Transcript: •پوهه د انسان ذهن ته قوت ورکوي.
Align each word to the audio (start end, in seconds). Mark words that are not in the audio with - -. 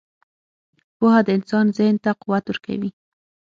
•پوهه 0.97 1.21
د 1.25 1.29
انسان 1.37 1.65
ذهن 1.77 1.95
ته 2.03 2.11
قوت 2.21 2.43
ورکوي. 2.47 2.89